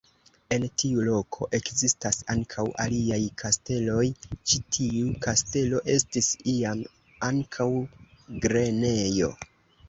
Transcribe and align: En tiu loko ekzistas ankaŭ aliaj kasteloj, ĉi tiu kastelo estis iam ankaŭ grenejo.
En 0.55 0.63
tiu 0.83 1.01
loko 1.07 1.47
ekzistas 1.57 2.17
ankaŭ 2.33 2.65
aliaj 2.85 3.19
kasteloj, 3.41 4.05
ĉi 4.31 4.61
tiu 4.77 5.11
kastelo 5.27 5.83
estis 5.97 6.31
iam 6.55 6.83
ankaŭ 7.29 7.69
grenejo. 8.49 9.31